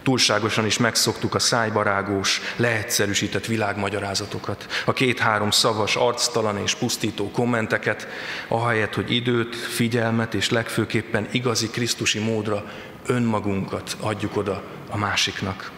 Túlságosan 0.04 0.66
is 0.66 0.78
megszoktuk 0.78 1.36
a 1.36 1.40
szájbarágós, 1.40 2.42
leegyszerűsített 2.56 3.46
világmagyarázatokat, 3.46 4.66
a 4.86 4.94
két-három 4.94 5.52
szavas, 5.52 5.96
arctalan 5.96 6.58
és 6.58 6.76
pusztító 6.76 7.32
kommenteket, 7.32 8.08
ahelyett, 8.48 8.94
hogy 8.94 9.12
időt, 9.12 9.56
figyelmet 9.56 10.34
és 10.34 10.50
legfőképpen 10.50 11.28
igazi 11.32 11.70
krisztusi 11.70 12.20
módra 12.20 12.66
önmagunkat 13.06 13.96
adjuk 14.00 14.38
oda 14.38 14.64
a 14.90 14.98
másiknak. 14.98 15.72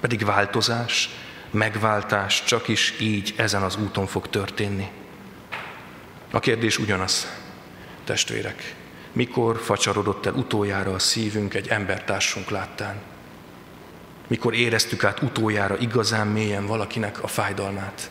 Pedig 0.00 0.24
változás, 0.24 1.10
megváltás 1.50 2.44
csak 2.44 2.68
is 2.68 2.94
így 3.00 3.34
ezen 3.36 3.62
az 3.62 3.76
úton 3.76 4.06
fog 4.06 4.28
történni. 4.28 4.88
A 6.30 6.40
kérdés 6.40 6.78
ugyanaz, 6.78 7.26
testvérek. 8.04 8.74
Mikor 9.12 9.58
facsarodott 9.58 10.26
el 10.26 10.34
utoljára 10.34 10.92
a 10.92 10.98
szívünk 10.98 11.54
egy 11.54 11.68
embertársunk 11.68 12.50
láttán? 12.50 13.00
Mikor 14.26 14.54
éreztük 14.54 15.04
át 15.04 15.22
utoljára 15.22 15.78
igazán 15.78 16.26
mélyen 16.26 16.66
valakinek 16.66 17.22
a 17.22 17.26
fájdalmát? 17.26 18.10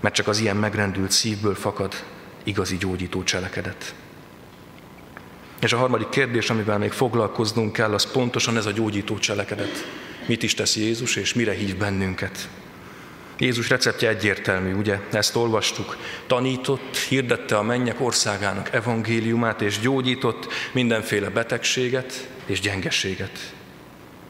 Mert 0.00 0.14
csak 0.14 0.28
az 0.28 0.38
ilyen 0.38 0.56
megrendült 0.56 1.10
szívből 1.10 1.54
fakad 1.54 2.04
igazi 2.44 2.76
gyógyító 2.76 3.22
cselekedet. 3.22 3.94
És 5.60 5.72
a 5.72 5.76
harmadik 5.76 6.08
kérdés, 6.08 6.50
amivel 6.50 6.78
még 6.78 6.92
foglalkoznunk 6.92 7.72
kell, 7.72 7.94
az 7.94 8.10
pontosan 8.12 8.56
ez 8.56 8.66
a 8.66 8.70
gyógyító 8.70 9.18
cselekedet. 9.18 9.86
Mit 10.26 10.42
is 10.42 10.54
tesz 10.54 10.76
Jézus, 10.76 11.16
és 11.16 11.34
mire 11.34 11.52
hív 11.52 11.76
bennünket? 11.76 12.48
Jézus 13.38 13.68
receptje 13.68 14.08
egyértelmű, 14.08 14.74
ugye? 14.74 15.00
Ezt 15.12 15.36
olvastuk. 15.36 15.96
Tanított, 16.26 16.96
hirdette 16.96 17.56
a 17.56 17.62
mennyek 17.62 18.00
országának 18.00 18.72
evangéliumát, 18.72 19.62
és 19.62 19.78
gyógyított 19.80 20.52
mindenféle 20.72 21.28
betegséget 21.28 22.28
és 22.46 22.60
gyengeséget. 22.60 23.54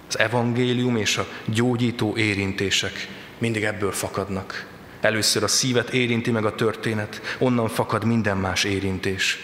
Az 0.08 0.18
evangélium 0.18 0.96
és 0.96 1.16
a 1.16 1.26
gyógyító 1.44 2.16
érintések 2.16 3.08
mindig 3.38 3.64
ebből 3.64 3.92
fakadnak. 3.92 4.66
Először 5.00 5.42
a 5.42 5.48
szívet 5.48 5.90
érinti 5.90 6.30
meg 6.30 6.44
a 6.44 6.54
történet, 6.54 7.36
onnan 7.38 7.68
fakad 7.68 8.04
minden 8.04 8.36
más 8.36 8.64
érintés. 8.64 9.38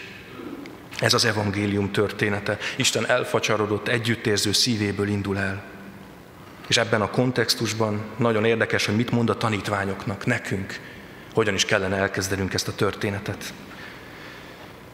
Ez 0.99 1.13
az 1.13 1.25
evangélium 1.25 1.91
története. 1.91 2.57
Isten 2.75 3.09
elfacsarodott, 3.09 3.87
együttérző 3.87 4.51
szívéből 4.51 5.07
indul 5.07 5.37
el. 5.37 5.72
És 6.67 6.77
ebben 6.77 7.01
a 7.01 7.09
kontextusban 7.09 8.01
nagyon 8.17 8.45
érdekes, 8.45 8.85
hogy 8.85 8.95
mit 8.95 9.11
mond 9.11 9.29
a 9.29 9.37
tanítványoknak, 9.37 10.25
nekünk, 10.25 10.79
hogyan 11.33 11.53
is 11.53 11.65
kellene 11.65 11.95
elkezdenünk 11.95 12.53
ezt 12.53 12.67
a 12.67 12.75
történetet. 12.75 13.53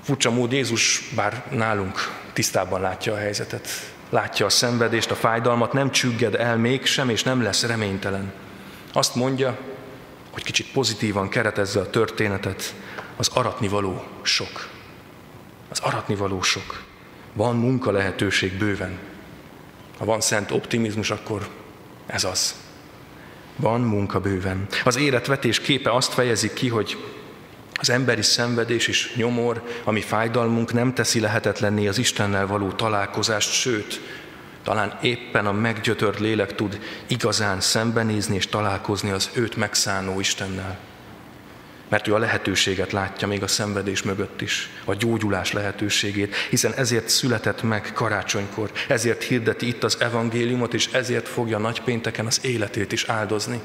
Furcsa 0.04 0.32
mód 0.32 0.52
Jézus, 0.52 1.10
bár 1.16 1.44
nálunk 1.52 1.98
tisztában 2.34 2.82
látja 2.82 3.14
a 3.14 3.18
helyzetet, 3.18 3.68
látja 4.10 4.46
a 4.46 4.50
szenvedést, 4.50 5.12
a 5.12 5.16
fájdalmat, 5.16 5.74
nem 5.74 5.92
csügged 5.92 6.36
el 6.36 6.58
mégsem, 6.58 7.10
és 7.10 7.24
nem 7.24 7.42
lesz 7.42 7.64
reménytelen. 7.66 8.34
Azt 8.94 9.16
mondja, 9.16 9.58
hogy 10.32 10.44
kicsit 10.44 10.72
pozitívan 10.72 11.30
keretezze 11.30 11.80
a 11.80 11.90
történetet, 11.90 12.74
az 13.16 13.30
aratnivaló 13.34 14.04
sok. 14.22 14.68
Az 15.70 15.80
aratnivaló 15.80 16.42
sok. 16.42 16.84
Van 17.34 17.56
munka 17.56 17.92
lehetőség 17.92 18.58
bőven. 18.58 18.98
Ha 20.00 20.06
van 20.06 20.22
szent 20.22 20.52
optimizmus, 20.52 21.12
akkor 21.12 21.48
ez 22.06 22.24
az. 22.24 22.56
Van 23.56 23.82
munka 23.82 24.20
bőven. 24.20 24.68
Az 24.84 24.98
életvetés 24.98 25.60
képe 25.60 25.92
azt 25.92 26.14
fejezi 26.14 26.54
ki, 26.54 26.68
hogy 26.68 26.98
az 27.74 27.90
emberi 27.90 28.22
szenvedés 28.22 28.88
és 28.88 29.14
nyomor, 29.16 29.64
ami 29.84 30.02
fájdalmunk 30.02 30.74
nem 30.74 30.94
teszi 30.94 31.20
lehetetlenné 31.20 31.88
az 31.88 31.98
Istennel 31.98 32.48
való 32.48 32.72
találkozást, 32.72 33.52
sőt, 33.52 34.02
talán 34.64 34.98
éppen 35.02 35.46
a 35.46 35.52
meggyötört 35.52 36.20
lélek 36.20 36.56
tud 36.56 36.80
igazán 37.08 37.60
szembenézni 37.60 38.36
és 38.36 38.48
találkozni 38.48 39.10
az 39.12 39.30
őt 39.34 39.56
megszánó 39.56 40.20
Istennel. 40.20 40.78
Mert 41.90 42.08
ő 42.08 42.14
a 42.14 42.18
lehetőséget 42.18 42.92
látja 42.92 43.28
még 43.28 43.44
a 43.44 43.48
szenvedés 43.48 44.04
mögött 44.04 44.42
is, 44.42 44.70
a 44.86 44.94
gyógyulás 44.94 45.52
lehetőségét, 45.52 46.36
hiszen 46.36 46.74
ezért 46.74 47.10
született 47.10 47.64
meg 47.64 47.92
karácsonykor, 47.94 48.72
ezért 48.88 49.24
hirdeti 49.24 49.68
itt 49.68 49.84
az 49.84 49.98
evangéliumot, 50.00 50.74
és 50.74 50.88
ezért 50.92 51.28
fogja 51.28 51.58
nagypénteken 51.58 52.26
az 52.26 52.46
életét 52.46 52.92
is 52.92 53.04
áldozni, 53.04 53.60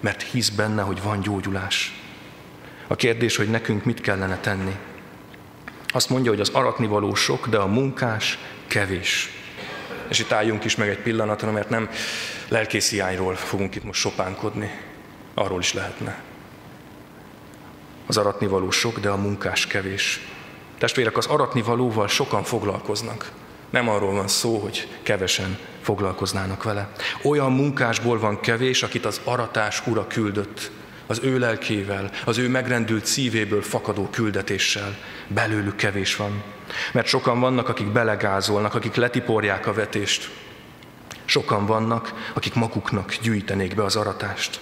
mert 0.00 0.22
hisz 0.22 0.48
benne, 0.48 0.82
hogy 0.82 1.02
van 1.02 1.20
gyógyulás. 1.20 2.00
A 2.86 2.96
kérdés, 2.96 3.36
hogy 3.36 3.50
nekünk 3.50 3.84
mit 3.84 4.00
kellene 4.00 4.36
tenni. 4.36 4.76
Azt 5.88 6.08
mondja, 6.08 6.30
hogy 6.30 6.40
az 6.40 6.48
aratnivaló 6.48 7.14
sok, 7.14 7.48
de 7.48 7.56
a 7.56 7.66
munkás 7.66 8.38
kevés. 8.66 9.30
És 10.08 10.18
itt 10.18 10.32
álljunk 10.32 10.64
is 10.64 10.76
meg 10.76 10.88
egy 10.88 10.98
pillanatra, 10.98 11.50
mert 11.50 11.68
nem 11.68 11.90
lelkész 12.48 12.90
hiányról 12.90 13.34
fogunk 13.34 13.74
itt 13.74 13.84
most 13.84 14.00
sopánkodni. 14.00 14.70
Arról 15.34 15.60
is 15.60 15.72
lehetne. 15.72 16.29
Az 18.10 18.16
aratnivaló 18.16 18.70
sok, 18.70 18.98
de 18.98 19.08
a 19.08 19.16
munkás 19.16 19.66
kevés. 19.66 20.20
Testvérek, 20.78 21.16
az 21.16 21.26
aratnivalóval 21.26 22.08
sokan 22.08 22.42
foglalkoznak. 22.42 23.32
Nem 23.70 23.88
arról 23.88 24.12
van 24.12 24.28
szó, 24.28 24.58
hogy 24.58 24.88
kevesen 25.02 25.58
foglalkoznának 25.80 26.62
vele. 26.62 26.92
Olyan 27.22 27.52
munkásból 27.52 28.18
van 28.18 28.40
kevés, 28.40 28.82
akit 28.82 29.04
az 29.04 29.20
aratás 29.24 29.86
ura 29.86 30.06
küldött, 30.06 30.70
az 31.06 31.20
ő 31.22 31.38
lelkével, 31.38 32.10
az 32.24 32.38
ő 32.38 32.48
megrendült 32.48 33.06
szívéből 33.06 33.62
fakadó 33.62 34.08
küldetéssel. 34.10 34.96
Belőlük 35.26 35.76
kevés 35.76 36.16
van. 36.16 36.42
Mert 36.92 37.06
sokan 37.06 37.40
vannak, 37.40 37.68
akik 37.68 37.92
belegázolnak, 37.92 38.74
akik 38.74 38.94
letiporják 38.94 39.66
a 39.66 39.72
vetést. 39.72 40.30
Sokan 41.24 41.66
vannak, 41.66 42.30
akik 42.34 42.54
maguknak 42.54 43.16
gyűjtenék 43.22 43.74
be 43.74 43.84
az 43.84 43.96
aratást, 43.96 44.60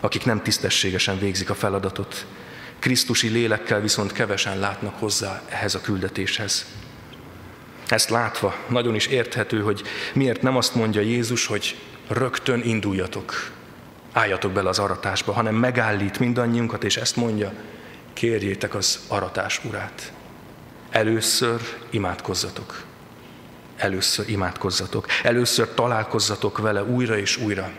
akik 0.00 0.24
nem 0.24 0.42
tisztességesen 0.42 1.18
végzik 1.18 1.50
a 1.50 1.54
feladatot. 1.54 2.26
Krisztusi 2.78 3.28
lélekkel 3.28 3.80
viszont 3.80 4.12
kevesen 4.12 4.58
látnak 4.58 4.98
hozzá 4.98 5.42
ehhez 5.48 5.74
a 5.74 5.80
küldetéshez. 5.80 6.66
Ezt 7.88 8.10
látva 8.10 8.54
nagyon 8.68 8.94
is 8.94 9.06
érthető, 9.06 9.60
hogy 9.60 9.82
miért 10.14 10.42
nem 10.42 10.56
azt 10.56 10.74
mondja 10.74 11.00
Jézus, 11.00 11.46
hogy 11.46 11.76
rögtön 12.08 12.62
induljatok, 12.62 13.50
álljatok 14.12 14.52
bele 14.52 14.68
az 14.68 14.78
aratásba, 14.78 15.32
hanem 15.32 15.54
megállít 15.54 16.18
mindannyiunkat, 16.18 16.84
és 16.84 16.96
ezt 16.96 17.16
mondja, 17.16 17.52
kérjétek 18.12 18.74
az 18.74 18.98
aratás 19.08 19.60
urát. 19.64 20.12
Először 20.90 21.60
imádkozzatok. 21.90 22.82
Először 23.76 24.28
imádkozzatok. 24.28 25.06
Először 25.22 25.74
találkozzatok 25.74 26.58
vele 26.58 26.82
újra 26.84 27.18
és 27.18 27.36
újra. 27.36 27.70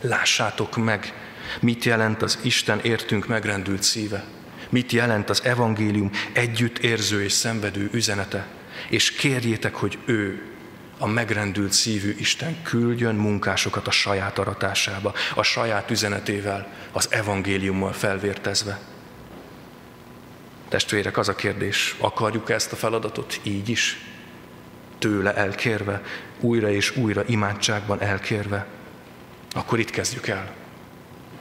Lássátok 0.00 0.76
meg, 0.76 1.25
mit 1.60 1.84
jelent 1.84 2.22
az 2.22 2.38
Isten 2.42 2.80
értünk 2.80 3.26
megrendült 3.26 3.82
szíve. 3.82 4.24
Mit 4.70 4.92
jelent 4.92 5.30
az 5.30 5.44
evangélium 5.44 6.10
együtt 6.32 6.78
érző 6.78 7.22
és 7.22 7.32
szenvedő 7.32 7.88
üzenete. 7.92 8.46
És 8.90 9.10
kérjétek, 9.10 9.74
hogy 9.74 9.98
ő, 10.04 10.42
a 10.98 11.06
megrendült 11.06 11.72
szívű 11.72 12.14
Isten 12.18 12.62
küldjön 12.62 13.14
munkásokat 13.14 13.86
a 13.86 13.90
saját 13.90 14.38
aratásába, 14.38 15.14
a 15.34 15.42
saját 15.42 15.90
üzenetével, 15.90 16.72
az 16.92 17.08
evangéliummal 17.10 17.92
felvértezve. 17.92 18.78
Testvérek, 20.68 21.18
az 21.18 21.28
a 21.28 21.34
kérdés, 21.34 21.94
akarjuk 21.98 22.50
ezt 22.50 22.72
a 22.72 22.76
feladatot 22.76 23.40
így 23.42 23.68
is? 23.68 24.00
Tőle 24.98 25.34
elkérve, 25.34 26.02
újra 26.40 26.70
és 26.70 26.96
újra 26.96 27.22
imádságban 27.26 28.00
elkérve? 28.00 28.66
Akkor 29.52 29.78
itt 29.78 29.90
kezdjük 29.90 30.26
el. 30.26 30.65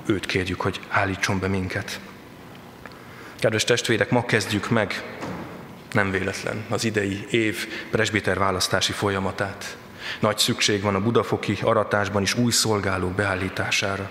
Őt 0.05 0.25
kérjük, 0.25 0.61
hogy 0.61 0.79
állítson 0.89 1.39
be 1.39 1.47
minket. 1.47 1.99
Kedves 3.39 3.63
testvérek, 3.63 4.09
ma 4.09 4.25
kezdjük 4.25 4.69
meg, 4.69 5.03
nem 5.91 6.11
véletlen, 6.11 6.65
az 6.69 6.83
idei 6.83 7.25
év 7.29 7.67
presbiter 7.91 8.37
választási 8.37 8.91
folyamatát. 8.91 9.77
Nagy 10.19 10.37
szükség 10.37 10.81
van 10.81 10.95
a 10.95 11.01
budafoki 11.01 11.57
aratásban 11.61 12.21
is 12.21 12.33
új 12.33 12.51
szolgálók 12.51 13.11
beállítására. 13.11 14.09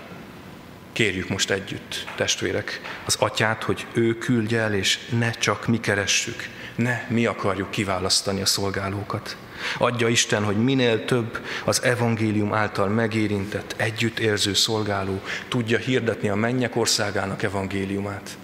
Kérjük 0.93 1.29
most 1.29 1.51
együtt, 1.51 2.05
testvérek, 2.15 2.81
az 3.05 3.15
atyát, 3.19 3.63
hogy 3.63 3.85
ő 3.93 4.17
küldje 4.17 4.59
el, 4.59 4.73
és 4.73 4.99
ne 5.09 5.31
csak 5.31 5.67
mi 5.67 5.79
keressük, 5.79 6.47
ne 6.75 7.05
mi 7.07 7.25
akarjuk 7.25 7.71
kiválasztani 7.71 8.41
a 8.41 8.45
szolgálókat. 8.45 9.37
Adja 9.77 10.07
Isten, 10.07 10.43
hogy 10.43 10.63
minél 10.63 11.05
több 11.05 11.45
az 11.65 11.83
evangélium 11.83 12.53
által 12.53 12.87
megérintett, 12.87 13.73
együttérző 13.77 14.53
szolgáló 14.53 15.21
tudja 15.47 15.77
hirdetni 15.77 16.29
a 16.29 16.35
mennyek 16.35 16.75
országának 16.75 17.43
evangéliumát. 17.43 18.37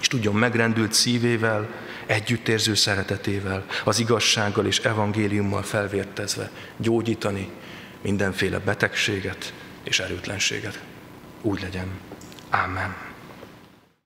És 0.00 0.06
tudjon 0.06 0.34
megrendült 0.34 0.92
szívével, 0.92 1.68
együttérző 2.06 2.74
szeretetével, 2.74 3.64
az 3.84 3.98
igazsággal 3.98 4.66
és 4.66 4.78
evangéliummal 4.78 5.62
felvértezve 5.62 6.50
gyógyítani 6.76 7.48
mindenféle 8.02 8.58
betegséget 8.58 9.52
és 9.82 10.00
erőtlenséget. 10.00 10.80
Úgy 11.42 11.60
legyen. 11.62 11.86
Amen. 12.50 13.05